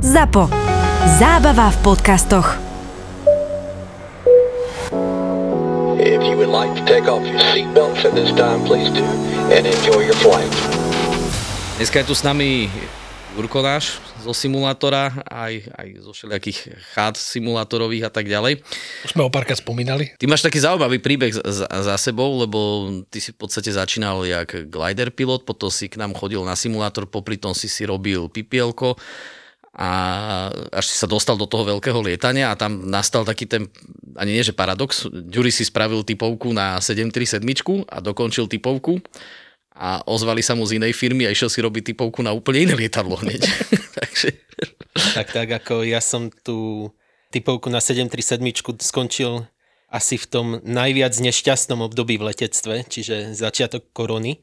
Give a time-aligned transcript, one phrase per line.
[0.00, 0.48] ZAPO.
[1.20, 2.56] Zábava v podcastoch.
[6.00, 9.04] If you would like to take off your seatbelts at this time, please do,
[9.52, 10.48] and enjoy your flight.
[11.76, 12.72] Dneska je tu s nami
[13.36, 16.58] Jurko náš zo simulátora, aj, aj zo všelijakých
[16.96, 18.64] chát simulátorových a tak ďalej.
[19.04, 20.16] Už sme ho párkrát spomínali.
[20.16, 24.64] Ty máš taký zaujímavý príbeh za, za sebou, lebo ty si v podstate začínal jak
[24.64, 28.96] glider pilot, potom si k nám chodil na simulátor, popri tom si si robil pipielko
[29.70, 29.88] a
[30.74, 33.70] až sa dostal do toho veľkého lietania a tam nastal taký ten,
[34.18, 38.98] ani nie že paradox, Ďuri si spravil typovku na 737 a dokončil typovku
[39.70, 42.74] a ozvali sa mu z inej firmy a išiel si robiť typovku na úplne iné
[42.74, 43.46] lietadlo hneď.
[43.98, 44.28] Takže...
[45.14, 46.90] Tak, tak ako ja som tú
[47.30, 48.42] typovku na 737
[48.82, 49.46] skončil
[49.90, 54.42] asi v tom najviac nešťastnom období v letectve, čiže začiatok korony.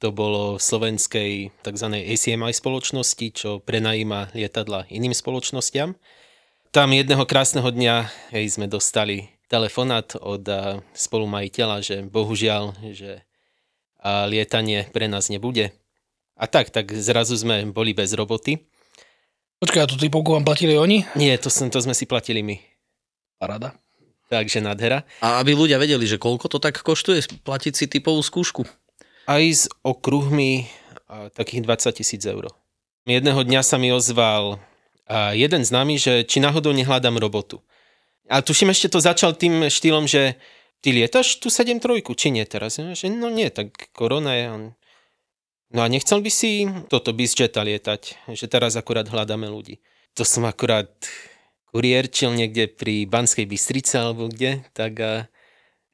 [0.00, 1.86] To bolo v slovenskej tzv.
[1.92, 5.92] ACMI spoločnosti, čo prenajíma lietadla iným spoločnostiam.
[6.72, 10.46] Tam jedného krásneho dňa hej, sme dostali telefonát od
[10.96, 13.26] spolumajiteľa, že bohužiaľ, že
[14.00, 15.76] a lietanie pre nás nebude.
[16.40, 18.64] A tak, tak zrazu sme boli bez roboty.
[19.60, 21.04] Počkaj, a tú typovku vám platili oni?
[21.12, 22.56] Nie, to, som, to sme si platili my.
[23.36, 23.76] Parada.
[24.32, 25.04] Takže nádhera.
[25.20, 28.64] A aby ľudia vedeli, že koľko to tak koštuje platiť si typovú skúšku?
[29.30, 30.66] Aj s okruhmi
[31.38, 32.50] takých 20 tisíc eur.
[33.06, 34.58] Jedného dňa sa mi ozval
[35.38, 37.62] jeden známy, že či náhodou nehľadám robotu.
[38.26, 40.34] A tuším ešte to začal tým štýlom, že
[40.82, 42.82] ty lietaš tu 7-3, či nie teraz?
[42.82, 44.46] Že no nie, tak korona je.
[44.50, 44.62] On...
[45.70, 49.78] No a nechcel by si toto bizjeta lietať, že teraz akurát hľadáme ľudí.
[50.18, 50.90] To som akurát
[51.70, 55.29] kuriérčil niekde pri Banskej Bystrice alebo kde, tak a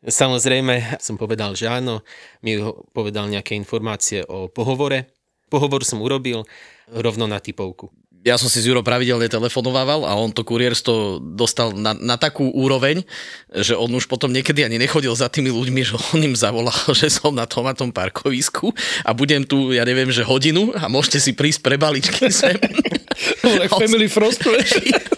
[0.06, 2.06] samozrejme som povedal, že áno,
[2.40, 2.56] mi
[2.94, 5.10] povedal nejaké informácie o pohovore.
[5.46, 6.42] Pohovor som urobil
[6.90, 7.90] rovno na typovku
[8.27, 12.50] ja som si s Juro pravidelne telefonovával a on to kurierstvo dostal na, na takú
[12.50, 13.06] úroveň,
[13.54, 17.06] že on už potom niekedy ani nechodil za tými ľuďmi, že on im zavolal, že
[17.06, 18.74] som na tom a tom parkovisku
[19.06, 22.58] a budem tu, ja neviem, že hodinu a môžete si prísť pre baličky sem.
[23.62, 24.42] like family frost,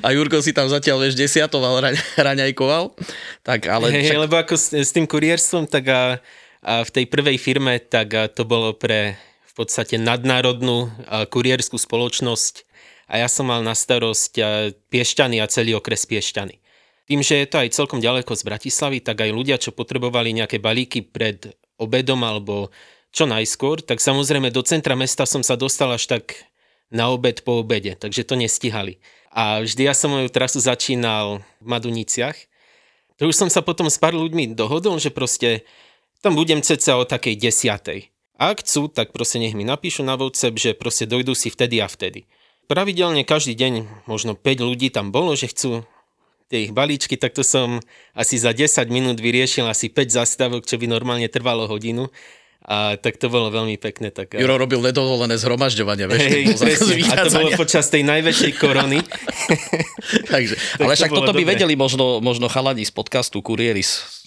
[0.00, 2.96] a Jurko si tam zatiaľ, vieš, desiatoval, raňajkoval.
[3.44, 3.86] Tak, ale...
[3.92, 4.24] Hey, však...
[4.26, 6.20] lebo ako s, s tým kurierstvom, tak a,
[6.64, 9.16] a v tej prvej firme, tak a to bolo pre
[9.50, 10.88] v podstate nadnárodnú
[11.28, 12.64] kurierskú spoločnosť
[13.10, 14.38] a ja som mal na starosť
[14.88, 16.62] Piešťany a celý okres Piešťany.
[17.10, 20.62] Tým, že je to aj celkom ďaleko z Bratislavy, tak aj ľudia, čo potrebovali nejaké
[20.62, 22.70] balíky pred obedom alebo
[23.10, 26.38] čo najskôr, tak samozrejme do centra mesta som sa dostal až tak
[26.90, 28.98] na obed po obede, takže to nestihali.
[29.30, 32.34] A vždy ja som moju trasu začínal v Maduniciach.
[33.22, 35.62] To už som sa potom s pár ľuďmi dohodol, že proste
[36.20, 38.10] tam budem ceca o takej desiatej.
[38.40, 41.86] Ak chcú, tak proste nech mi napíšu na WhatsApp, že proste dojdú si vtedy a
[41.86, 42.26] vtedy.
[42.66, 45.84] Pravidelne každý deň, možno 5 ľudí tam bolo, že chcú
[46.50, 47.78] tie ich balíčky, tak to som
[48.10, 52.10] asi za 10 minút vyriešil asi 5 zastavok, čo by normálne trvalo hodinu.
[52.70, 54.14] A tak to bolo veľmi pekné.
[54.14, 56.22] Tak, Juro robil nedovolené zhromažďovania, vieš?
[56.22, 56.46] Hey,
[57.10, 59.02] a to bolo počas tej najväčšej korony.
[60.32, 64.22] Takže, ale však to toto by vedeli možno, možno chalani z podcastu Kurieris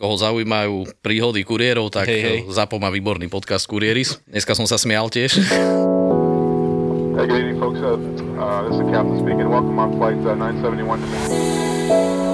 [0.00, 2.38] koho zaujímajú príhody kuriérov, tak hej, hej.
[2.48, 4.16] Zapo má výborný podcast Kurieris.
[4.24, 5.36] Dneska som sa smial tiež.
[7.20, 7.84] Hey, good evening, folks.
[7.84, 8.00] Uh,
[8.40, 9.44] uh, this is the captain speaking.
[9.52, 12.29] Welcome on flight uh, 971 to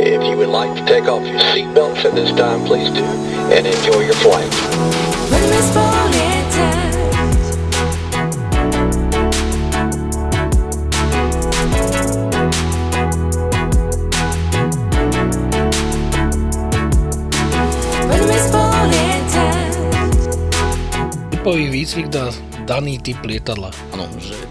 [0.00, 3.66] If you would like to take off your seatbelts at this time, please do, and
[3.66, 4.50] enjoy your flight.
[21.52, 22.32] typový výcvik na
[22.64, 23.68] daný typ lietadla.
[23.92, 24.41] Áno, že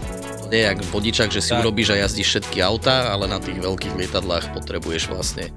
[0.52, 1.64] je jak vodičak, že si tak.
[1.64, 5.48] urobíš a jazdíš všetky autá, ale na tých veľkých lietadlách potrebuješ vlastne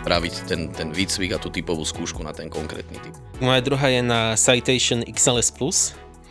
[0.00, 3.14] spraviť ten, ten výcvik a tú typovú skúšku na ten konkrétny typ.
[3.44, 5.78] Moja druhá je na Citation XLS Plus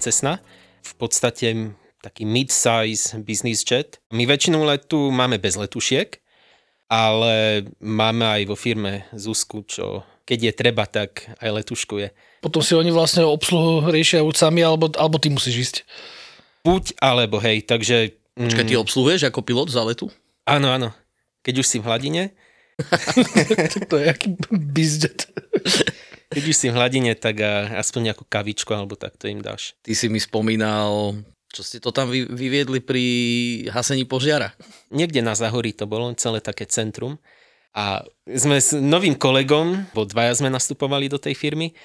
[0.02, 0.42] Cessna.
[0.82, 4.02] V podstate taký mid-size business jet.
[4.10, 6.18] My väčšinu letu máme bez letušiek,
[6.90, 12.40] ale máme aj vo firme Zuzku, čo keď je treba, tak aj letuškuje.
[12.40, 15.76] Potom si oni vlastne obsluhu riešia už sami, alebo, alebo ty musíš ísť.
[16.64, 18.16] Buď alebo, hej, takže...
[18.40, 20.08] Mm, Počkaj, ty obsluhuješ ako pilot za letu?
[20.48, 20.90] Áno, áno.
[21.44, 22.24] Keď už si v hladine.
[23.92, 25.28] to je aký bizdet.
[26.34, 27.44] Keď už si v hladine, tak
[27.78, 29.76] aspoň nejakú kavičku alebo tak to im dáš.
[29.86, 31.20] Ty si mi spomínal,
[31.54, 33.06] čo ste to tam vy, vyviedli pri
[33.70, 34.58] hasení požiara?
[34.90, 37.22] Niekde na Zahorí to bolo, celé také centrum.
[37.78, 41.78] A sme s novým kolegom, bo dvaja sme nastupovali do tej firmy,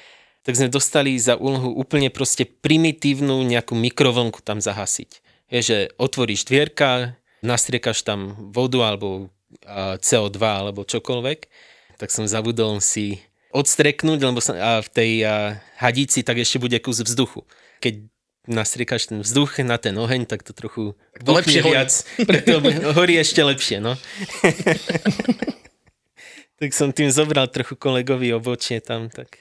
[0.48, 5.20] tak sme dostali za úlohu úplne proste primitívnu nejakú mikrovlnku tam zahasiť.
[5.52, 9.28] Je, že otvoríš dvierka, nastriekaš tam vodu alebo
[9.68, 11.38] a, CO2 alebo čokoľvek,
[12.00, 13.20] tak som zabudol si
[13.52, 17.44] odstreknúť, lebo som, a v tej a, hadici tak ešte bude kus vzduchu.
[17.84, 18.08] Keď
[18.48, 21.76] nastriekaš ten vzduch na ten oheň, tak to trochu to lepšie horí.
[21.76, 21.92] viac,
[22.24, 22.64] preto
[22.96, 24.00] horí ešte lepšie, no.
[26.58, 29.38] tak som tým zobral trochu kolegovi obočie tam, tak...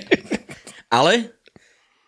[0.96, 1.36] Ale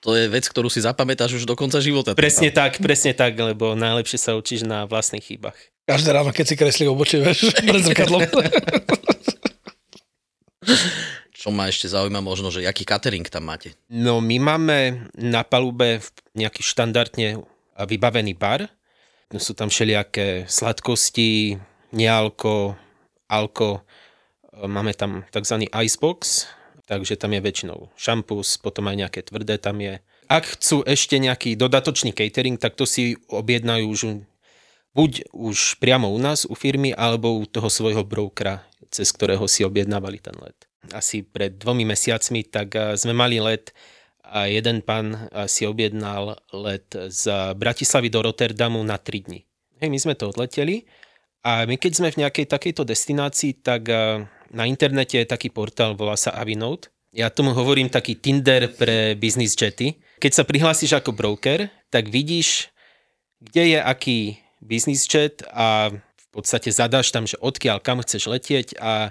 [0.00, 2.16] to je vec, ktorú si zapamätáš už do konca života.
[2.16, 5.60] Presne tak, presne tak, lebo najlepšie sa učíš na vlastných chybách.
[5.84, 8.24] Každé ráno, keď si kreslí obočie, vieš, pred zrkadlom.
[11.40, 13.72] Čo ma ešte zaujíma možno, že aký catering tam máte?
[13.88, 16.04] No my máme na palube
[16.36, 17.40] nejaký štandardne
[17.80, 18.68] vybavený bar.
[19.40, 21.56] Sú tam všelijaké sladkosti,
[21.96, 22.76] nealko,
[23.24, 23.80] alko.
[24.60, 25.64] Máme tam tzv.
[25.72, 26.46] icebox,
[26.84, 30.04] takže tam je väčšinou šampus, potom aj nejaké tvrdé tam je.
[30.30, 34.00] Ak chcú ešte nejaký dodatočný catering, tak to si objednajú už
[34.90, 39.62] buď už priamo u nás, u firmy, alebo u toho svojho brokera, cez ktorého si
[39.62, 40.66] objednávali ten let.
[40.90, 43.70] Asi pred dvomi mesiacmi, tak sme mali let
[44.26, 49.40] a jeden pán si objednal let z Bratislavy do Rotterdamu na 3 dni.
[49.78, 50.86] Hej, my sme to odleteli
[51.46, 53.86] a my keď sme v nejakej takejto destinácii, tak
[54.50, 56.90] na internete je taký portál, volá sa Avinote.
[57.10, 59.98] Ja tomu hovorím taký Tinder pre business jety.
[60.22, 62.70] Keď sa prihlásiš ako broker, tak vidíš,
[63.42, 64.18] kde je aký
[64.62, 69.10] business jet a v podstate zadáš tam, že odkiaľ, kam chceš letieť a,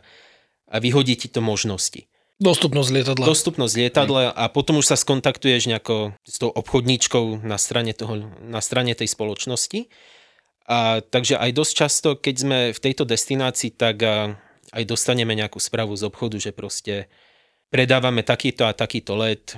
[0.72, 2.08] a vyhodí ti to možnosti.
[2.40, 3.26] Dostupnosť lietadla.
[3.28, 8.64] Dostupnosť lietadla a potom už sa skontaktuješ nejako s tou obchodníčkou na strane, toho, na
[8.64, 9.92] strane tej spoločnosti.
[10.64, 14.40] A, takže aj dosť často, keď sme v tejto destinácii, tak a,
[14.74, 17.10] aj dostaneme nejakú správu z obchodu, že proste
[17.70, 19.58] predávame takýto a takýto let,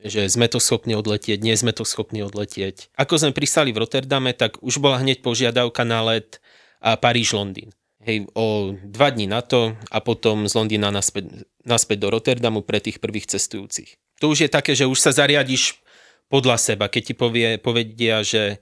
[0.00, 2.88] že sme to schopní odletieť, nie sme to schopní odletieť.
[2.96, 6.40] Ako sme pristali v Rotterdame, tak už bola hneď požiadavka na let
[6.80, 7.76] a Paríž-Londýn.
[8.00, 12.80] Hej, o dva dní na to a potom z Londýna naspäť, naspäť do Rotterdamu pre
[12.80, 14.00] tých prvých cestujúcich.
[14.24, 15.84] To už je také, že už sa zariadiš
[16.32, 16.88] podľa seba.
[16.88, 18.56] Keď ti povie, povedia, že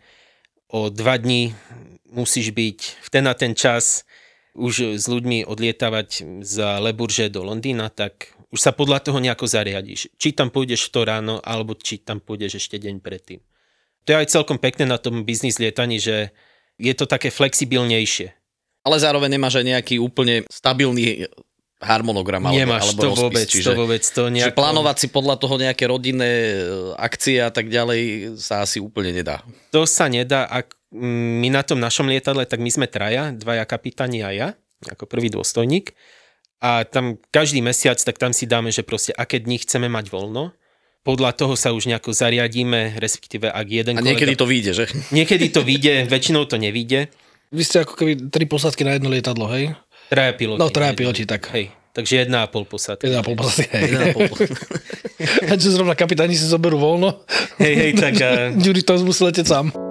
[0.67, 1.55] o dva dní
[2.11, 4.03] musíš byť v ten a ten čas
[4.59, 9.47] už s ľuďmi odlietavať z Le Bourget do Londýna, tak už sa podľa toho nejako
[9.47, 10.11] zariadiš.
[10.19, 13.39] Či tam pôjdeš to ráno, alebo či tam pôjdeš ešte deň predtým.
[14.05, 16.35] To je aj celkom pekné na tom biznis lietaní, že
[16.81, 18.39] je to také flexibilnejšie
[18.89, 21.29] ale zároveň nemáš aj nejaký úplne stabilný
[21.79, 24.49] harmonogram alebo, Nemáš alebo to rozpis, vôbec, čiže, to vôbec, to nejako...
[24.51, 26.55] Čiže plánovať si podľa toho nejaké rodinné e,
[26.99, 29.47] akcie a tak ďalej sa asi úplne nedá.
[29.71, 34.25] To sa nedá, ak my na tom našom lietadle, tak my sme traja, dvaja kapitáni
[34.25, 34.49] a ja,
[34.89, 35.93] ako prvý dôstojník.
[36.59, 40.51] A tam každý mesiac, tak tam si dáme, že proste aké dni chceme mať voľno.
[41.07, 44.43] Podľa toho sa už nejako zariadíme, respektíve ak jeden A niekedy kolega...
[44.43, 44.85] to vyjde, že?
[45.17, 47.09] Niekedy to vyjde, väčšinou to nevyjde.
[47.49, 49.73] Vy ste ako keby tri posádky na jedno lietadlo, hej?
[50.13, 50.61] Traja piloti.
[50.61, 51.49] No, traja piloti, tak.
[51.55, 53.09] Hej, takže jedna a pol posádka.
[53.09, 53.85] Jedna a pol posádky, hej.
[53.89, 54.29] Jedna a pol.
[55.51, 57.25] A čo zrovna kapitáni si zoberú voľno?
[57.57, 58.15] Hej, hej, tak...
[58.27, 58.53] A...
[58.53, 59.88] Ďuri to musí letieť sám.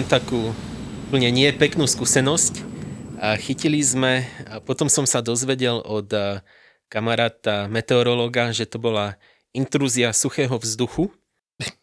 [0.00, 0.56] Mám takú
[1.12, 2.64] úplne nie peknú skúsenosť.
[3.20, 6.08] A chytili sme, a potom som sa dozvedel od
[6.88, 9.20] kamaráta meteorológa, že to bola
[9.52, 11.12] intrúzia suchého vzduchu.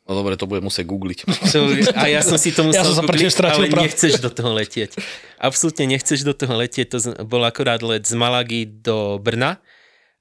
[0.09, 1.29] No dobre, to bude musieť googliť.
[1.29, 1.59] To,
[1.93, 4.97] a ja som si to musel Ja som googliť, ale nechceš do toho letieť.
[5.37, 6.97] Absolútne nechceš do toho letieť.
[6.97, 9.61] To bol akorát let z Malagy do Brna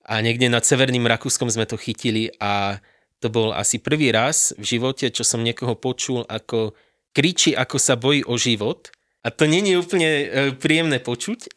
[0.05, 2.77] a niekde nad Severným Rakúskom sme to chytili a
[3.25, 6.77] to bol asi prvý raz v živote, čo som niekoho počul, ako
[7.17, 8.93] kričí, ako sa bojí o život.
[9.25, 11.49] A to není úplne e, príjemné počuť.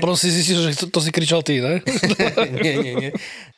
[0.00, 1.82] Potom si že to, to si kričal ty, ne?
[2.64, 3.10] nie, nie, nie.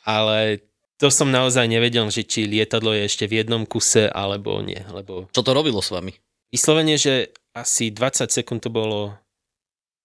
[0.03, 0.65] Ale
[0.97, 4.81] to som naozaj nevedel, že či lietadlo je ešte v jednom kuse, alebo nie.
[4.91, 6.17] Lebo Čo to robilo s vami?
[6.51, 9.15] vyslovene, že asi 20 sekúnd to bolo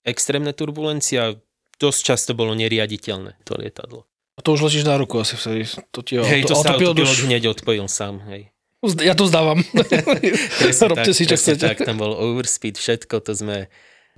[0.07, 1.35] extrémne turbulencia,
[1.83, 4.07] dosť často bolo neriaditeľné to lietadlo.
[4.39, 5.67] A to už letíš na ruku asi vtedy.
[5.91, 8.23] To ti Hej, to sa autopilot autopilot už- hneď odpojil sám.
[8.31, 8.55] Hej.
[8.97, 9.61] Ja to zdávam.
[10.61, 11.66] Presne Robte si, čo chcete.
[11.66, 13.57] Tak, tam bol overspeed, všetko, to sme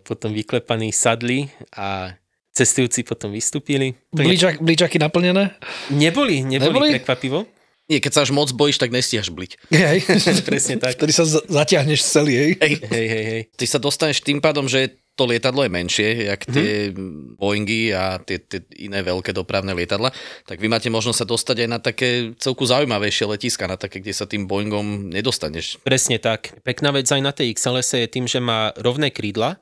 [0.03, 2.17] potom vyklepaní sadli a
[2.51, 3.95] cestujúci potom vystúpili.
[4.11, 5.55] Blíčak, blíčaky naplnené?
[5.89, 6.89] Neboli, neboli, Neboli?
[6.97, 7.47] prekvapivo.
[7.89, 9.51] Nie, keď sa až moc bojíš, tak nestihaš byť.
[9.73, 9.99] Hej.
[10.45, 10.93] Presne tak.
[10.95, 12.53] Vtedy sa za- zatiahneš celý.
[12.53, 12.85] Hej.
[12.85, 13.43] Hej, hej, hej.
[13.49, 16.95] Ty sa dostaneš tým pádom, že to lietadlo je menšie, jak tie
[17.35, 20.15] Boeingy a tie, tie iné veľké dopravné lietadla,
[20.47, 24.15] tak vy máte možnosť sa dostať aj na také celku zaujímavejšie letiska, na také, kde
[24.15, 25.83] sa tým Boeingom nedostaneš.
[25.83, 26.55] Presne tak.
[26.63, 29.59] Pekná vec aj na tej XLS je tým, že má rovné krídla,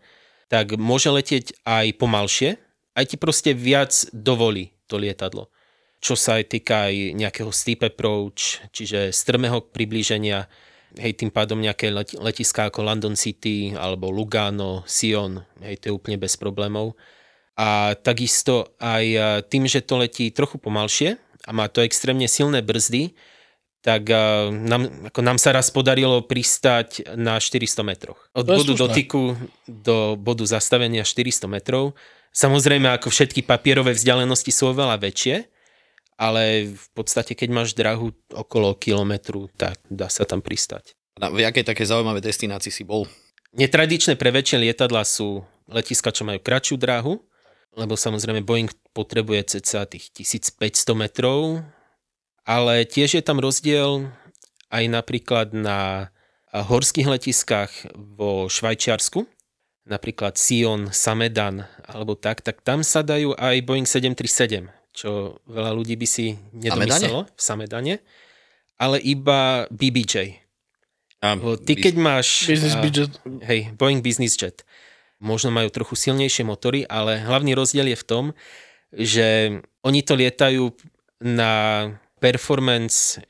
[0.53, 2.61] tak môže letieť aj pomalšie,
[2.93, 5.49] aj ti proste viac dovolí to lietadlo.
[6.05, 10.45] Čo sa aj týka aj nejakého steep approach, čiže strmého priblíženia,
[10.95, 15.97] hej, tým pádom nejaké let- letiská ako London City alebo Lugano, Sion, hej, to je
[15.97, 16.95] úplne bez problémov.
[17.57, 21.17] A takisto aj a, tým, že to letí trochu pomalšie
[21.47, 23.17] a má to extrémne silné brzdy,
[23.81, 28.21] tak a, nám, ako nám sa raz podarilo pristať na 400 metroch.
[28.37, 28.83] Od bodu slušné.
[28.83, 29.23] dotyku
[29.65, 31.97] do bodu zastavenia 400 metrov.
[32.37, 35.56] Samozrejme, ako všetky papierové vzdialenosti sú oveľa väčšie,
[36.17, 40.97] ale v podstate, keď máš drahu okolo kilometru, tak dá sa tam pristať.
[41.17, 43.09] Na, v jakej také zaujímavej destinácii si bol?
[43.57, 47.21] Netradičné pre väčšie lietadla sú letiska, čo majú kratšiu dráhu,
[47.77, 51.61] lebo samozrejme Boeing potrebuje cca tých 1500 metrov,
[52.45, 54.09] ale tiež je tam rozdiel
[54.73, 56.13] aj napríklad na
[56.53, 59.29] horských letiskách vo Švajčiarsku,
[59.85, 65.93] napríklad Sion, Samedan alebo tak, tak tam sa dajú aj Boeing 737, čo veľa ľudí
[66.01, 67.95] by si nedomyslelo v Samedane,
[68.81, 70.41] ale iba BBJ.
[71.21, 72.49] Lebo Ty keď máš...
[72.49, 73.13] Business a- budget.
[73.45, 74.65] Hej, Boeing Business Jet.
[75.21, 78.25] Možno majú trochu silnejšie motory, ale hlavný rozdiel je v tom,
[78.93, 80.73] že oni to lietajú
[81.25, 81.53] na
[82.21, 83.21] performance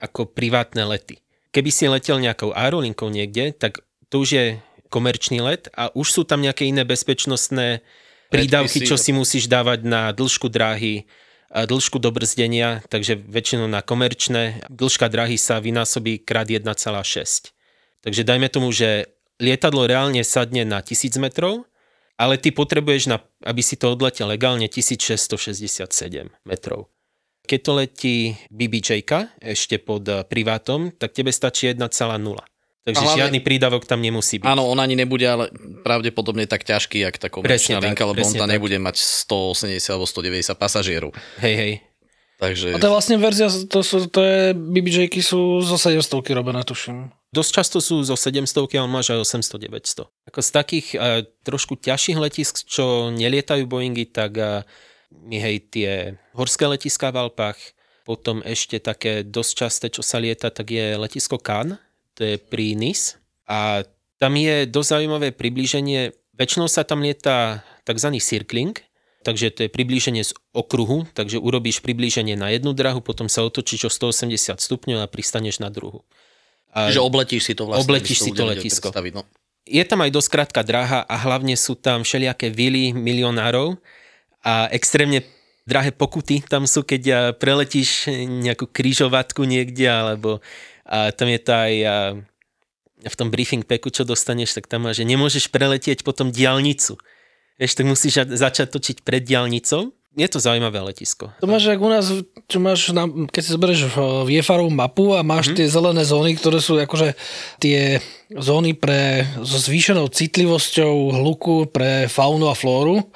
[0.00, 1.20] ako privátne lety.
[1.52, 3.80] Keby si letel nejakou aerolinkou niekde, tak
[4.12, 4.44] to už je
[4.92, 7.80] komerčný let a už sú tam nejaké iné bezpečnostné
[8.30, 11.06] prídavky, čo si musíš dávať na dĺžku dráhy,
[11.50, 14.66] dĺžku dobrzdenia, takže väčšinou na komerčné.
[14.68, 17.54] Dĺžka dráhy sa vynásobí krát 1,6.
[18.02, 21.64] Takže dajme tomu, že lietadlo reálne sadne na 1000 metrov,
[22.16, 25.84] ale ty potrebuješ, na, aby si to odletel legálne, 1667
[26.48, 26.88] metrov.
[27.46, 28.16] Keď to letí
[28.50, 29.06] BBJ
[29.38, 31.86] ešte pod privátom, tak tebe stačí 1,0.
[32.86, 34.46] Takže A hlavne- žiadny prídavok tam nemusí byť.
[34.46, 35.50] Áno, on ani nebude ale
[35.82, 39.74] pravdepodobne tak ťažký, jak tá Presne komerčná tak, linka, lebo on tam nebude mať 180
[39.90, 41.10] alebo 190 pasažierov.
[41.42, 41.72] Hej, hej.
[42.38, 42.76] Takže...
[42.76, 47.10] A to je vlastne verzia, to, sú, to je BBJ-ky sú zo 700 robené, tuším.
[47.34, 50.06] Dosť často sú zo 700, ale máš aj 800-900.
[50.30, 54.62] Ako z takých uh, trošku ťažších letisk, čo nelietajú Boeingy, tak uh,
[55.26, 57.58] hej tie horské letiská v Alpách,
[58.06, 61.80] potom ešte také dosť časté, čo sa lieta, tak je letisko Cannes,
[62.16, 63.20] to je pri Nice.
[63.44, 63.84] A
[64.16, 68.16] tam je dosť zaujímavé priblíženie, väčšinou sa tam lieta tzv.
[68.16, 68.74] circling,
[69.22, 73.86] takže to je priblíženie z okruhu, takže urobíš priblíženie na jednu drahu, potom sa otočíš
[73.86, 76.02] o 180 stupňov a pristaneš na druhu.
[76.72, 77.84] A Že obletíš si to vlastne.
[77.84, 78.88] Obletíš si to letisko.
[79.12, 79.24] No.
[79.66, 83.76] je tam aj dosť krátka dráha a hlavne sú tam všelijaké vily milionárov
[84.46, 85.26] a extrémne
[85.66, 88.06] drahé pokuty tam sú, keď preletíš
[88.46, 90.38] nejakú krížovatku niekde, alebo
[90.86, 91.74] a, tam je to aj
[93.04, 96.96] v tom briefing packu, čo dostaneš, tak tam má, že nemôžeš preletieť potom diálnicu.
[97.56, 99.92] Vieš, tak musíš začať točiť pred diálnicou.
[100.16, 101.28] Je to zaujímavé letisko.
[101.44, 102.08] To máš jak u nás,
[102.48, 103.80] čo máš, na, keď si zoberieš
[104.24, 105.58] v Jefarovú mapu a máš mm-hmm.
[105.60, 107.12] tie zelené zóny, ktoré sú akože
[107.60, 108.00] tie
[108.32, 113.12] zóny pre, so zvýšenou citlivosťou hluku pre faunu a flóru,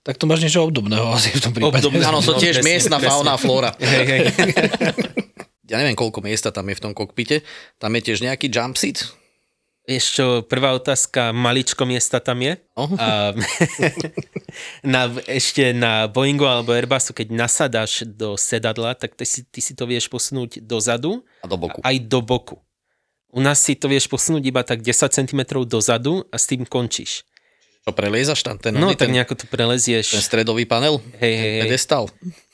[0.00, 1.84] tak to máš niečo obdobného asi v tom prípade.
[1.84, 2.00] Obdobné.
[2.08, 3.12] Áno, to No, tiež presne, miestna presne.
[3.12, 3.70] fauna a flóra.
[3.76, 4.20] Hej, hej.
[5.68, 7.44] Ja neviem, koľko miesta tam je v tom kokpite.
[7.76, 9.04] Tam je tiež nejaký jump seat.
[9.84, 12.60] Vieš čo, prvá otázka, maličko miesta tam je.
[12.76, 12.92] Oh.
[13.00, 13.32] A,
[14.84, 19.72] na, ešte na Boeingu alebo Airbusu, keď nasadáš do sedadla, tak ty si, ty si
[19.72, 21.80] to vieš posunúť dozadu A do boku.
[21.80, 22.56] aj do boku.
[23.32, 27.24] U nás si to vieš posunúť iba tak 10 cm dozadu a s tým končíš.
[27.84, 28.60] Čo preliezaš tam?
[28.60, 30.12] Ten, No, tak ten, nejako to prelezieš.
[30.12, 31.00] ten stredový panel?
[31.16, 31.62] Hej, hej, hej.
[31.64, 32.04] Pedestal?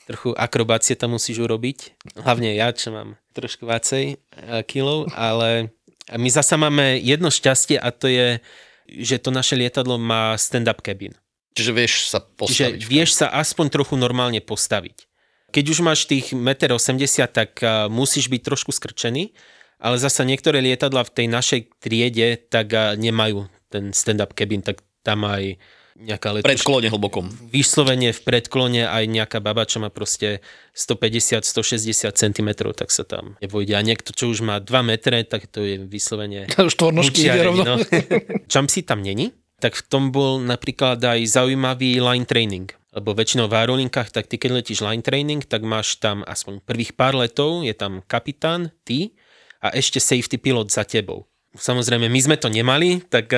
[0.05, 1.97] Trochu akrobácie tam musíš urobiť.
[2.21, 5.73] Hlavne ja, čo mám trošku viacej eh, kilov, ale
[6.13, 8.37] my zasa máme jedno šťastie a to je,
[8.85, 11.17] že to naše lietadlo má stand-up cabin.
[11.55, 12.83] Čiže vieš sa postaviť.
[12.83, 15.07] vieš sa aspoň trochu normálne postaviť.
[15.55, 19.31] Keď už máš tých 1,80 m, tak a, musíš byť trošku skrčený,
[19.79, 24.83] ale zasa niektoré lietadla v tej našej triede tak a, nemajú ten stand-up cabin, tak
[25.01, 25.55] tam aj
[25.95, 26.51] nejaká letuška.
[26.51, 27.25] Predklone hlbokom.
[27.47, 30.43] Vyslovene v predklone aj nejaká baba, čo má proste
[30.75, 33.73] 150-160 cm, tak sa tam nevojde.
[33.73, 37.63] A niekto, čo už má 2 metre, tak to je vyslovene Štvornožky ide rovno.
[37.63, 37.75] no.
[38.51, 39.31] Jumpsy tam není,
[39.63, 42.67] tak v tom bol napríklad aj zaujímavý line training.
[42.95, 46.95] Lebo väčšinou v aerolinkách, tak ty keď letíš line training, tak máš tam aspoň prvých
[46.95, 49.19] pár letov, je tam kapitán, ty
[49.59, 53.31] a ešte safety pilot za tebou samozrejme my sme to nemali, tak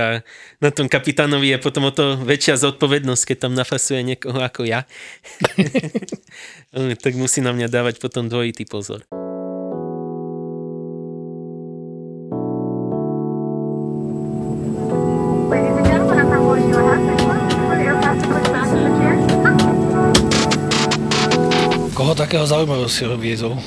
[0.61, 4.83] na tom kapitánovi je potom o to väčšia zodpovednosť, keď tam nafasuje niekoho ako ja.
[7.03, 9.05] tak musí na mňa dávať potom dvojitý pozor.
[21.97, 23.57] Koho takého zaujímavého si viezol?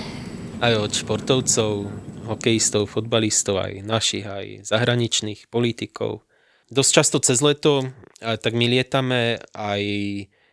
[0.63, 1.91] Aj od športovcov,
[2.31, 6.23] hokejistov, fotbalistov, aj našich, aj zahraničných politikov.
[6.71, 7.91] Dosť často cez leto,
[8.23, 9.83] a tak my lietame aj,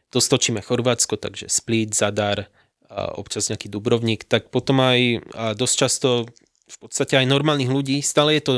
[0.09, 2.49] dosť točíme Chorvátsko, takže Split, Zadar,
[2.89, 5.21] občas nejaký Dubrovník, tak potom aj
[5.59, 6.25] dosť často
[6.67, 8.53] v podstate aj normálnych ľudí, stále je to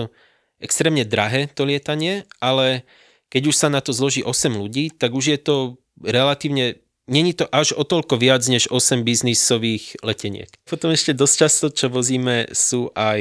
[0.63, 2.87] extrémne drahé to lietanie, ale
[3.29, 5.55] keď už sa na to zloží 8 ľudí, tak už je to
[6.01, 6.79] relatívne
[7.09, 10.53] Není to až o toľko viac než 8 biznisových leteniek.
[10.69, 13.19] Potom ešte dosť často, čo vozíme, sú aj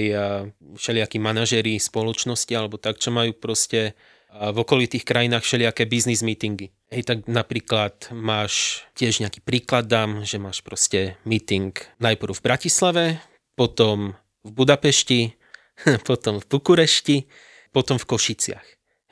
[0.77, 3.97] všelijakí manažeri spoločnosti alebo tak, čo majú proste
[4.29, 6.69] v okolitých krajinách všelijaké biznis meetingy.
[6.93, 13.05] Hej, tak napríklad máš tiež nejaký príklad dám, že máš proste meeting najprv v Bratislave,
[13.57, 14.13] potom
[14.45, 15.33] v Budapešti,
[16.09, 17.25] potom v Bukurešti,
[17.73, 18.67] potom v Košiciach.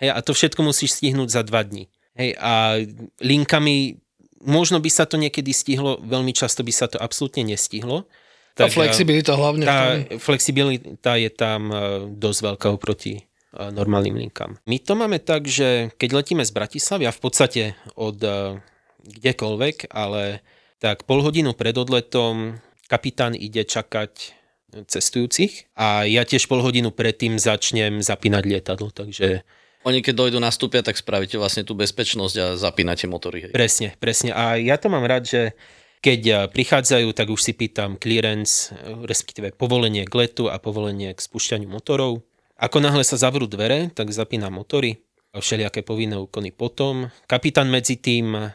[0.04, 1.88] Hej, a to všetko musíš stihnúť za dva dní.
[2.16, 2.80] Hej, a
[3.20, 4.05] linkami
[4.42, 8.08] možno by sa to niekedy stihlo, veľmi často by sa to absolútne nestihlo.
[8.56, 9.64] Tá flexibilita hlavne.
[9.68, 11.74] Tá flexibilita je tam e,
[12.16, 14.56] dosť veľká oproti e, normálnym linkám.
[14.64, 17.62] My to máme tak, že keď letíme z Bratislavy a v podstate
[18.00, 18.56] od e,
[19.04, 20.40] kdekoľvek, ale
[20.80, 22.56] tak pol hodinu pred odletom
[22.88, 24.36] kapitán ide čakať
[24.84, 29.46] cestujúcich a ja tiež pol hodinu predtým začnem zapínať lietadlo, takže
[29.86, 33.46] oni keď dojdu nastúpia, tak spravíte vlastne tú bezpečnosť a zapínate motory.
[33.46, 33.52] Hej.
[33.54, 34.34] Presne, presne.
[34.34, 35.54] A ja to mám rád, že
[36.02, 41.14] keď eh, prichádzajú, tak už si pýtam clearance, eh, respektíve povolenie k letu a povolenie
[41.14, 42.26] k spúšťaniu motorov.
[42.58, 44.98] Ako náhle sa zavrú dvere, tak zapínam motory
[45.36, 47.12] a všelijaké povinné úkony potom.
[47.28, 48.50] Kapitán medzi tým eh,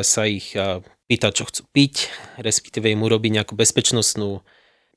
[0.00, 0.56] sa ich
[1.08, 2.08] pýta, čo chcú piť,
[2.40, 4.40] respektíve im urobí nejakú bezpečnostnú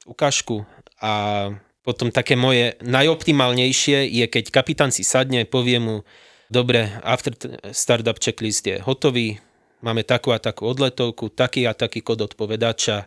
[0.08, 0.64] ukážku
[1.04, 1.52] a
[1.86, 6.02] potom také moje najoptimálnejšie je, keď kapitán si sadne, povie mu,
[6.50, 7.38] dobre, after
[7.70, 9.38] startup checklist je hotový,
[9.86, 13.06] máme takú a takú odletovku, taký a taký kód odpovedača,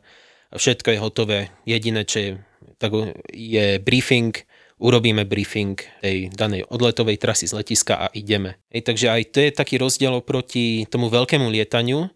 [0.54, 1.38] všetko je hotové.
[1.66, 2.30] Jediné, čo je,
[2.78, 2.94] tak
[3.34, 4.30] je briefing,
[4.78, 8.62] urobíme briefing tej danej odletovej trasy z letiska a ideme.
[8.70, 12.06] Ej, takže aj to je taký rozdiel oproti tomu veľkému lietaniu,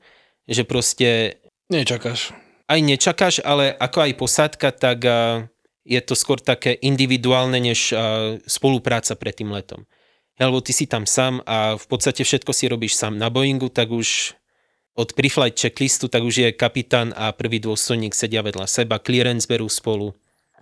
[0.46, 1.42] že proste...
[1.66, 2.30] Nečakáš.
[2.70, 4.98] Aj nečakáš, ale ako aj posádka, tak
[5.82, 7.90] je to skôr také individuálne než
[8.46, 9.86] spolupráca pred tým letom.
[10.38, 13.20] Lebo ty si tam sám a v podstate všetko si robíš sám.
[13.20, 14.34] Na Boeingu tak už
[14.92, 19.68] od preflight checklistu tak už je kapitán a prvý dôstojník sedia vedľa seba, clearance berú
[19.68, 20.12] spolu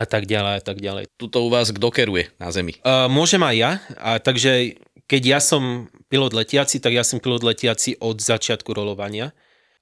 [0.01, 1.05] a tak ďalej a tak ďalej.
[1.19, 2.79] Tuto u vás kto keruje na zemi?
[2.81, 4.81] Uh, môžem aj ja, a takže
[5.11, 9.35] keď ja som pilot letiaci, tak ja som pilot letiaci od začiatku rolovania.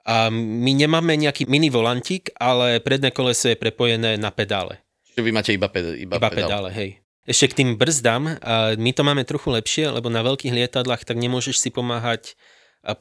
[0.09, 4.81] A my nemáme nejaký mini volantík, ale predné koleso je prepojené na pedále.
[5.19, 6.71] Že vy máte iba, ped, iba, iba pedále.
[6.71, 7.03] hej.
[7.27, 11.19] Ešte k tým brzdám, a my to máme trochu lepšie, lebo na veľkých lietadlách tak
[11.19, 12.39] nemôžeš si pomáhať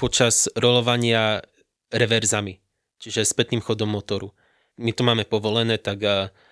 [0.01, 1.45] počas rolovania
[1.93, 2.57] reverzami,
[2.97, 4.33] čiže spätným chodom motoru.
[4.81, 6.01] My to máme povolené, tak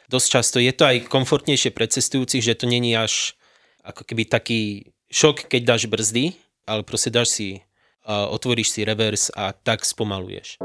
[0.06, 3.34] dosť často je to aj komfortnejšie pre cestujúcich, že to není až
[3.82, 6.38] ako keby taký šok, keď dáš brzdy,
[6.70, 7.66] ale proste dáš si,
[8.06, 10.62] otvoríš si revers a tak spomaluješ.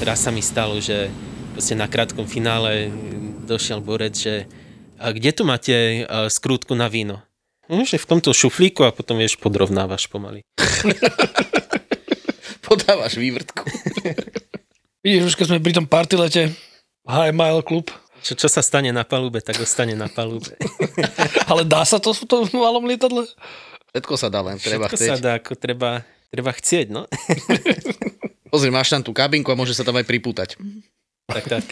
[0.00, 1.12] Raz sa mi stalo, že
[1.52, 2.88] proste na krátkom finále
[3.44, 4.48] došiel borec, že
[4.96, 7.20] a kde tu máte a, skrútku na víno?
[7.68, 10.40] No, že v tomto šuflíku a potom vieš, podrovnávaš pomaly.
[12.66, 13.60] Podávaš vývrtku.
[15.04, 16.48] Vidíš, už keď sme pri tom partylete,
[17.04, 17.92] High Mile Club,
[18.24, 20.56] Čo, čo sa stane na palube, tak ostane na palube.
[21.50, 23.28] ale dá sa to v tom malom lietadle?
[23.92, 25.20] Všetko sa dá, len treba Všetko sa chcieť.
[25.20, 27.04] dá, ako treba, treba chcieť, no.
[28.50, 30.58] Pozri, máš tam tú kabinku a môže sa tam aj pripútať.
[31.30, 31.62] tak, tak.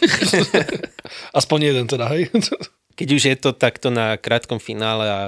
[1.39, 2.31] Aspoň jeden teda, hej?
[2.99, 5.21] Keď už je to takto na krátkom finále a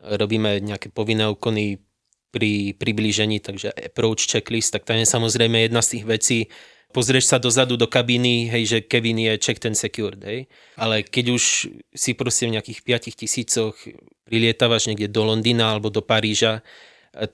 [0.00, 1.80] robíme nejaké povinné úkony
[2.32, 6.38] pri priblížení, takže approach checklist, tak tam je samozrejme jedna z tých vecí,
[6.94, 10.46] pozrieš sa dozadu do kabíny, hej, že Kevin je checked and secured, hej.
[10.78, 11.42] Ale keď už
[11.94, 13.74] si proste v nejakých 5 tisícoch
[14.26, 16.62] prilietávaš niekde do Londýna alebo do Paríža,
[17.14, 17.26] eh,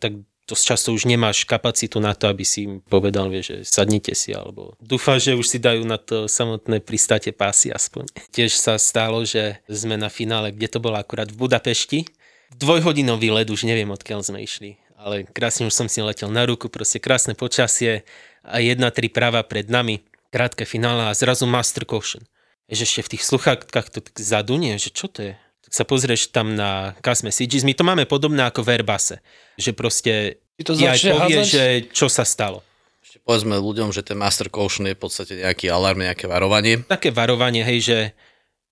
[0.47, 4.15] tak dosť často už nemáš kapacitu na to, aby si im povedal, vieš, že sadnite
[4.15, 8.07] si, alebo dúfam, že už si dajú na to samotné pristáte pásy aspoň.
[8.31, 12.07] Tiež sa stalo, že sme na finále, kde to bolo akurát v Budapešti,
[12.55, 16.71] dvojhodinový let, už neviem odkiaľ sme išli, ale krásne už som si letel na ruku,
[16.71, 18.07] proste krásne počasie
[18.47, 22.23] a jedna, tri práva pred nami, krátke finále a zrazu master caution.
[22.71, 25.35] Ešte v tých sluchátkach to tak zadunie, že čo to je?
[25.67, 29.19] Sa pozrieš tam na CAS Messages, my to máme podobné ako v Airbuse,
[29.59, 32.65] že proste Ti to ti aj povie, že čo sa stalo.
[33.05, 36.81] Ešte povedzme ľuďom, že ten master caution je v podstate nejaký alarm, nejaké varovanie.
[36.89, 37.99] Také varovanie, hej, že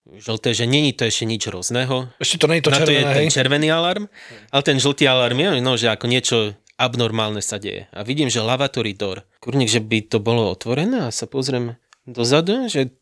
[0.04, 2.12] žlté, že není to ešte nič rôzneho.
[2.20, 3.34] Ešte to je to Na to je červené, ten hej?
[3.36, 4.04] červený alarm,
[4.48, 6.36] ale ten žltý alarm je, no, že ako niečo
[6.76, 7.86] abnormálne sa deje.
[7.94, 12.68] A vidím, že lavatory door, kurník, že by to bolo otvorené a sa pozriem dozadu,
[12.68, 12.92] že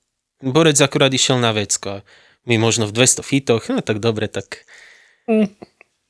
[0.42, 2.07] borec akurát išiel na vecko.
[2.44, 4.66] My možno v 200 fitoch, no tak dobre, tak
[5.22, 5.46] Mm.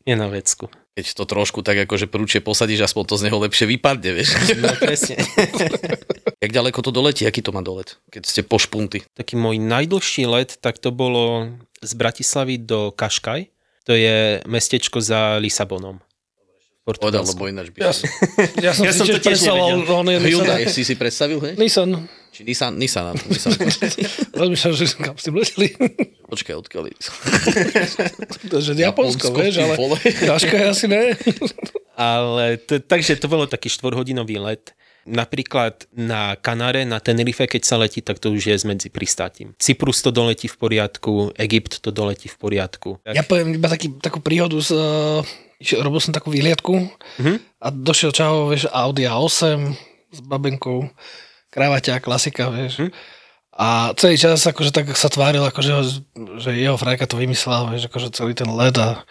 [0.02, 0.72] je na vecku.
[0.92, 4.32] Keď to trošku tak akože prúčie posadíš, aspoň to z neho lepšie vypadne, vieš.
[4.56, 5.20] No presne.
[6.42, 9.04] Jak ďaleko to doletí, aký to má dolet, keď ste po špunty?
[9.12, 13.46] Taký môj najdlhší let, tak to bolo z Bratislavy do Kaškaj.
[13.84, 16.00] To je mestečko za Lisabonom.
[16.82, 17.38] Portugalsku.
[17.38, 18.10] lebo ináč by Ja, som...
[18.58, 21.54] ja som Ja si som to tiež predstavoval, Hyundai si si predstavil, hej?
[21.54, 22.10] Nissan.
[22.32, 23.52] Či Nissan, Nissan, Nissan.
[24.40, 25.68] Rozmýšľam, že kam s tým leteli.
[26.32, 26.82] Počkaj, odkiaľ?
[28.50, 29.76] To je, že Japonsko, vieš, ale.
[30.00, 31.12] Kaška je asi ne.
[31.92, 34.72] Ale to, takže to bolo taký štvorhodinový let.
[35.02, 39.52] Napríklad na Kanáre, na Tenerife, keď sa letí, tak to už je medzi pristátím.
[39.58, 43.02] Cyprus to doletí v poriadku, Egypt to doletí v poriadku.
[43.04, 45.20] Ja poviem iba taký, takú príhodu, z, uh,
[45.82, 46.86] robil som takú výliadku
[47.18, 47.34] Mhm.
[47.60, 49.74] a došiel čau, vieš, Audi A8
[50.14, 50.86] s babenkou,
[51.52, 52.88] kravaťa, klasika, vieš.
[52.88, 52.92] Mhm.
[53.52, 55.72] A celý čas akože tak sa tváril, akože,
[56.40, 59.04] že jeho frajka to vymyslela, vieš, akože celý ten let a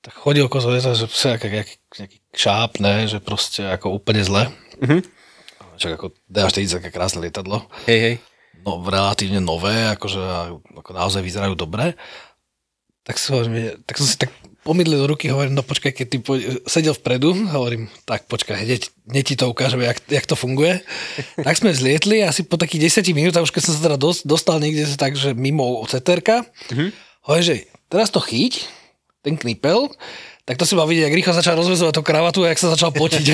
[0.00, 1.68] tak chodil okolo sveta, že jak, jak,
[2.00, 4.48] nejaký šáp, ne, že proste ako úplne zle.
[4.80, 5.04] Mhm.
[5.76, 8.14] Čak ako D40 aké krásne lietadlo Hej, hej.
[8.64, 10.20] no, relatívne nové, akože
[10.78, 11.96] ako naozaj vyzerajú dobre.
[13.02, 14.30] Tak, hovorím, tak som si tak
[14.62, 18.82] pomydlil do ruky, hovorím, no počkaj, keď ty poď, sedel vpredu, hovorím, tak počkaj, hneď,
[19.10, 20.78] hneď ti to ukážeme, jak, jak to funguje.
[21.46, 24.62] tak sme zlietli, asi po takých 10 minútach, už keď som sa teda dos- dostal
[24.62, 26.88] niekde tak, že mimo CTRka, mm-hmm.
[27.26, 27.56] hovorím, že
[27.90, 28.70] teraz to chyť,
[29.22, 29.90] ten knipel,
[30.52, 32.92] tak to si mal vidieť, jak rýchlo začal rozvezovať tú kravatu a jak sa začal
[32.92, 33.24] potiť.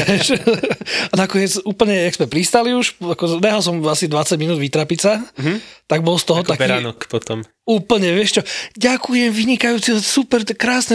[1.10, 5.18] a nakoniec úplne, jak sme pristali už, ako nehal som asi 20 minút vytrapiť sa,
[5.18, 5.90] mm-hmm.
[5.90, 6.62] tak bol z toho Ako taký...
[6.62, 7.42] beránok potom.
[7.66, 8.42] Úplne, vieš čo,
[8.78, 10.94] ďakujem, vynikajúci, super, krásne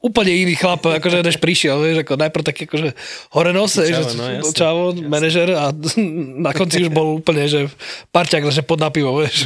[0.00, 2.88] úplne iný chlap, akože než prišiel, vieš, ako najprv taký akože
[3.36, 5.76] hore nose, Čavo, že no, jasné, čavo, manažer a
[6.48, 7.68] na konci už bol úplne, že
[8.16, 9.44] parťák, že pod na pivo, vieš.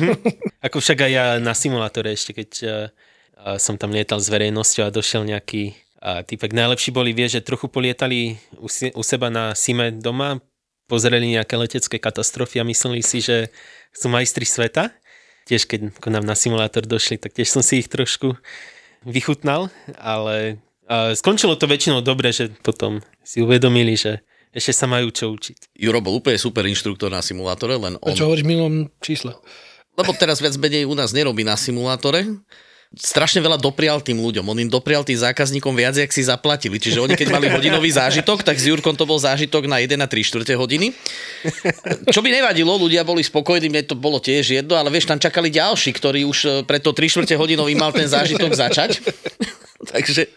[0.63, 2.73] Ako však aj ja na simulátore ešte, keď uh,
[3.43, 6.53] uh, som tam lietal s verejnosťou a došiel nejaký uh, typek.
[6.53, 10.45] Najlepší boli, vie, že trochu polietali u, si, u seba na Sime doma,
[10.85, 13.49] pozreli nejaké letecké katastrofy a mysleli si, že
[13.97, 14.93] sú majstri sveta.
[15.49, 18.37] Tiež keď ako nám na simulátor došli, tak tiež som si ich trošku
[19.05, 24.21] vychutnal, ale uh, skončilo to väčšinou dobre, že potom si uvedomili, že
[24.55, 25.77] ešte sa majú čo učiť.
[25.77, 28.17] Juro bol úplne super inštruktor na simulátore, len on...
[28.17, 29.37] Čo hovoríš v minulom čísle?
[29.95, 32.27] Lebo teraz viac menej u nás nerobí na simulátore.
[32.95, 34.47] Strašne veľa doprial tým ľuďom.
[34.47, 36.79] On im doprial tým zákazníkom viac, jak si zaplatili.
[36.79, 40.07] Čiže oni keď mali hodinový zážitok, tak s Jurkom to bol zážitok na 1 na
[40.07, 40.95] 3 čtvrte hodiny.
[42.15, 45.51] Čo by nevadilo, ľudia boli spokojní, mne to bolo tiež jedno, ale vieš, tam čakali
[45.51, 49.03] ďalší, ktorý už e, preto 3 čtvrte hodinový mal ten zážitok začať.
[49.93, 50.31] Takže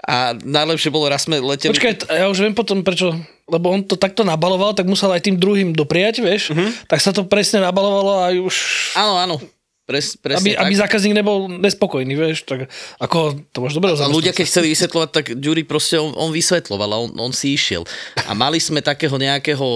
[0.00, 1.74] a najlepšie bolo, raz sme leteli...
[1.74, 3.12] Počkaj, ja už viem potom prečo,
[3.44, 6.86] lebo on to takto nabaloval, tak musel aj tým druhým dopriať, vieš, Mhm.
[6.88, 8.56] tak sa to presne nabalovalo a už
[8.96, 9.36] Áno, áno.
[9.90, 10.82] Pres, aby, presne aby tak.
[10.86, 12.70] zákazník nebol nespokojný, vieš, tak
[13.02, 16.90] ako to máš dobre A ľudia, keď chceli vysvetľovať, tak Ďuri proste on, on vysvetloval
[16.94, 17.82] a on, on si išiel.
[18.22, 19.66] A mali sme takého nejakého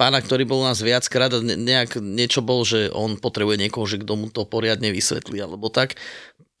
[0.00, 3.84] pána, ktorý bol u nás viackrát a ne- nejak niečo bol, že on potrebuje niekoho,
[3.84, 6.00] že kto mu to poriadne vysvetlí, alebo tak.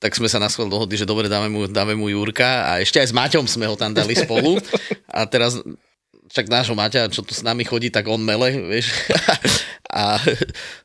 [0.00, 3.00] Tak sme sa na schvál dohodli, že dobre, dáme mu, dáme mu Jurka a ešte
[3.00, 4.60] aj s Maťom sme ho tam dali spolu.
[5.08, 5.56] A teraz
[6.30, 8.94] však nášho Maťa, čo tu s nami chodí, tak on mele, vieš.
[9.90, 10.22] A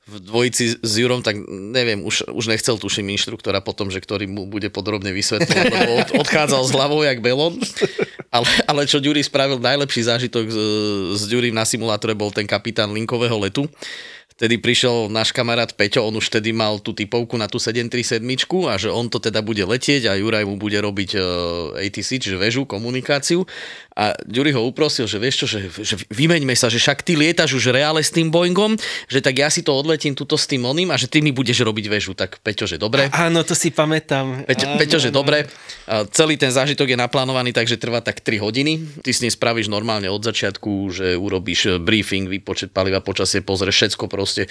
[0.10, 4.50] v dvojici s Jurom, tak neviem, už, už nechcel tuším inštruktora potom, že ktorý mu
[4.50, 7.54] bude podrobne vysvetľovať, lebo od, odchádzal s hlavou jak belon.
[8.34, 10.58] Ale, ale čo Ďuri spravil, najlepší zážitok s,
[11.22, 13.70] s Ďurim na simulátore bol ten kapitán linkového letu.
[14.36, 18.20] Vtedy prišiel náš kamarát Peťo, on už vtedy mal tú typovku na tú 737
[18.68, 21.24] a že on to teda bude letieť a Juraj mu bude robiť uh,
[21.80, 23.48] ATC, čiže väžu, komunikáciu.
[23.96, 27.56] A Ďuri ho uprosil, že vieš čo, že, že vymeňme sa, že však ty lietaš
[27.56, 28.76] už reále s tým Boeingom,
[29.08, 31.64] že tak ja si to odletím tuto s tým oným a že ty mi budeš
[31.64, 32.12] robiť väžu.
[32.12, 33.08] Tak Peťo, že dobre.
[33.16, 34.44] Áno, to si pamätám.
[34.44, 35.24] Peťo, Áno, Peťo, že áno.
[35.24, 35.48] dobre,
[35.88, 39.00] a celý ten zážitok je naplánovaný, takže trvá tak 3 hodiny.
[39.00, 44.12] Ty s ním spravíš normálne od začiatku, že urobíš briefing, výpočet paliva, počasie, pozrieš všetko
[44.26, 44.50] proste,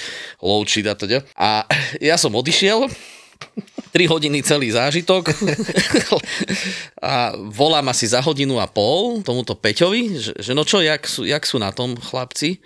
[0.70, 1.18] sheet a teda.
[1.34, 1.66] A
[1.98, 2.86] ja som odišiel,
[3.94, 5.30] 3 hodiny celý zážitok
[7.02, 11.26] a volám asi za hodinu a pol tomuto Peťovi, že, že no čo, jak sú,
[11.26, 12.62] jak sú na tom chlapci?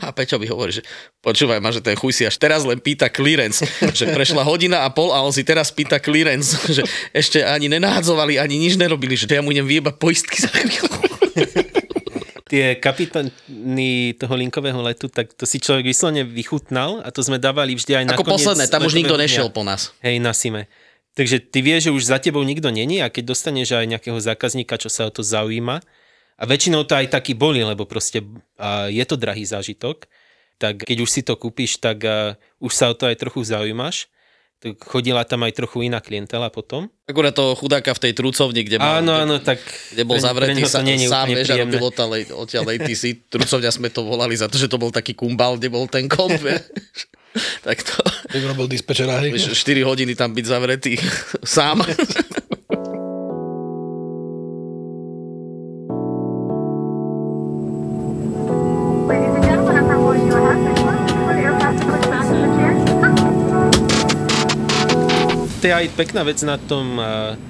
[0.00, 0.82] A Peťo mi hovorí, že
[1.20, 4.88] počúvaj ma, že ten chuj si až teraz len pýta clearance, že prešla hodina a
[4.92, 9.28] pol a on si teraz pýta clearance, že ešte ani nenádzovali, ani nič nerobili, že
[9.28, 10.88] ja mu idem vyjebať poistky za chvíľu.
[12.54, 17.74] Tie kapitány toho linkového letu, tak to si človek vyslovene vychutnal a to sme dávali
[17.74, 19.90] vždy aj na Ako posledné, tam už nikto nešiel po nás.
[20.06, 20.70] Hej, na Sime.
[21.18, 24.78] Takže ty vieš, že už za tebou nikto není a keď dostaneš aj nejakého zákazníka,
[24.78, 25.82] čo sa o to zaujíma,
[26.34, 28.22] a väčšinou to aj taký boli, lebo proste
[28.54, 30.06] a je to drahý zážitok,
[30.58, 34.06] tak keď už si to kúpiš, tak a, už sa o to aj trochu zaujímaš,
[34.80, 36.88] chodila tam aj trochu iná klientela potom.
[37.04, 39.60] Akurát toho chudáka v tej trucovni, kde, mal, Áno, áno, tak...
[39.92, 43.28] kde bol zavretý to sa, nie je sám, vieš, a robil odtiaľ, odtiaľ ATC.
[43.28, 46.40] Trucovňa sme to volali za to, že to bol taký kumbal, kde bol ten komp.
[47.66, 48.00] tak to,
[48.48, 49.36] robil dispečera, hej.
[49.36, 50.96] vieš, 4 hodiny tam byť zavretý
[51.44, 51.84] sám.
[65.64, 67.40] To je aj pekná vec na tom a,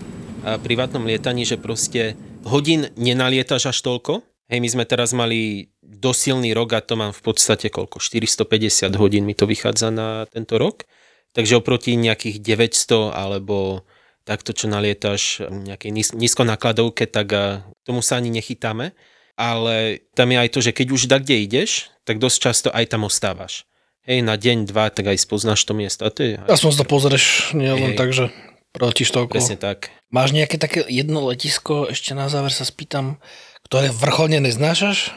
[0.46, 2.14] a privátnom lietaní, že proste
[2.46, 4.22] hodín nenalietaš až toľko.
[4.46, 7.98] Hej, my sme teraz mali dosilný rok a to mám v podstate koľko?
[7.98, 10.86] 450 hodín mi to vychádza na tento rok.
[11.34, 13.82] Takže oproti nejakých 900 alebo
[14.22, 18.94] takto, čo nalietaš v nejakej níz- nízkonákladovke, tak a, tomu sa ani nechytáme.
[19.34, 22.94] Ale tam je aj to, že keď už da kde ideš, tak dosť často aj
[22.94, 23.66] tam ostávaš.
[24.04, 26.04] Hej, na deň, dva, tak aj spoznáš to miesto.
[26.04, 28.28] A to je Aspoň to pozrieš, nie len tak, že
[28.76, 29.40] protiš to okolo.
[29.40, 29.88] presne tak.
[30.12, 33.16] Máš nejaké také jedno letisko, ešte na záver sa spýtam,
[33.64, 35.16] ktoré vrcholne neznášaš?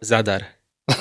[0.00, 0.56] Zadar.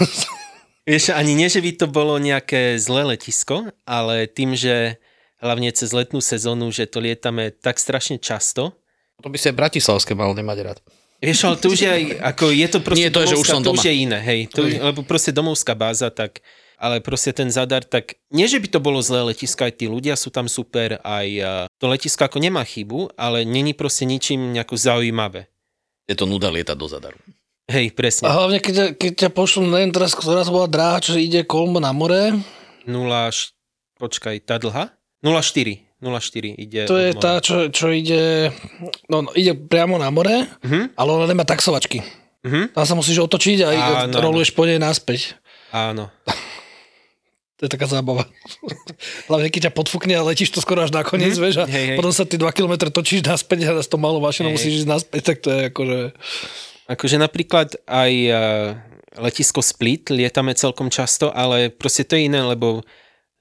[0.89, 4.99] Vieš, ani nie, že by to bolo nejaké zlé letisko, ale tým, že
[5.39, 8.75] hlavne cez letnú sezónu, že to lietame tak strašne často,
[9.21, 10.77] To by si aj Bratislavské mal nemať rád.
[11.21, 13.47] Vieš, ale to už je aj, ako je to proste Nie, to je, že už
[13.47, 16.41] som to už je iné, hej, to, lebo proste domovská báza, tak,
[16.81, 20.13] ale proste ten zadar, tak nie, že by to bolo zlé letisko, aj tí ľudia
[20.13, 24.73] sú tam super, aj a, to letisko ako nemá chybu, ale není proste ničím nejako
[24.73, 25.45] zaujímavé.
[26.03, 27.19] Je to nuda lietať do Zadaru.
[27.67, 28.25] Hej, presne.
[28.25, 31.45] A hlavne, keď, ťa- keď ťa pošlú, neviem teraz, ktorá to bola dráha, čo ide
[31.45, 32.35] kolmo na more,
[32.83, 32.97] 0,
[33.29, 33.53] š-
[33.95, 34.89] počkaj, tá dlhá?
[35.21, 37.21] 04, 04 ide to je mora.
[37.21, 38.49] tá, čo, čo ide,
[39.05, 40.97] no, no, ide priamo na more, Mhm.
[40.97, 42.01] ale ona nemá taxovačky.
[42.41, 42.73] Mhm.
[42.73, 43.67] Tam sa musíš otočiť a
[44.03, 45.37] Áno, roluješ po nej naspäť.
[45.69, 46.09] Áno.
[47.61, 48.25] To je taká zábava.
[49.29, 51.41] Hlavne keď ťa podfúkne a letíš to skoro až nakoniec, mm.
[51.45, 51.97] vieš, a Hej, hej.
[52.01, 54.55] potom sa ty 2 km točíš naspäť a s tou malou mašinou Hej.
[54.57, 55.99] musíš ísť naspäť, tak to je akože...
[56.89, 58.35] Akože napríklad aj eh,
[59.21, 62.81] letisko Split lietame celkom často, ale proste to je iné, lebo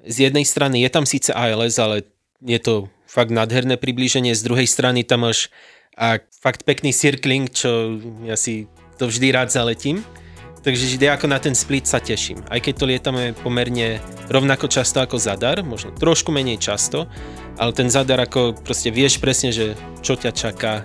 [0.04, 2.04] z jednej strany je tam síce ALS, ale
[2.44, 5.48] je to fakt nádherné priblíženie, z druhej strany tam máš
[5.98, 10.00] a fakt pekný circling, čo ja si to vždy rád zaletím.
[10.60, 12.44] Takže ako na ten split sa teším.
[12.52, 13.96] Aj keď to lietame pomerne
[14.28, 17.08] rovnako často ako Zadar, možno trošku menej často,
[17.56, 19.72] ale ten Zadar ako proste vieš presne, že
[20.04, 20.84] čo ťa čaká,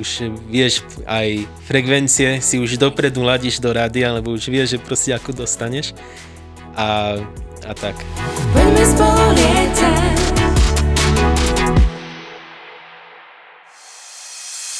[0.00, 5.12] už vieš aj frekvencie, si už dopredu ladíš do rady, alebo už vieš, že proste
[5.12, 5.92] ako dostaneš.
[6.72, 7.20] A,
[7.68, 8.00] a tak.
[8.56, 10.09] Poďme spolu lietať.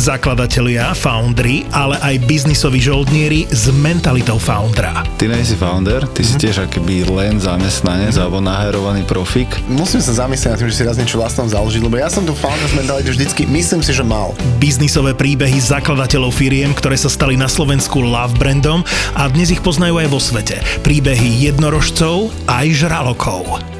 [0.00, 5.04] Zakladatelia, foundry, ale aj biznisoví žoldnieri s mentalitou foundera.
[5.20, 9.52] Ty nie si founder, ty si tiež akoby len zamestnanec alebo naherovaný profik.
[9.68, 12.32] Musím sa zamyslieť nad tým, že si raz niečo vlastnom založiť, lebo ja som tu
[12.32, 14.32] founders mentality vždycky, myslím si, že mal.
[14.56, 18.80] Biznisové príbehy zakladateľov firiem, ktoré sa stali na Slovensku love brandom
[19.12, 20.64] a dnes ich poznajú aj vo svete.
[20.80, 23.79] Príbehy jednorožcov aj žralokov.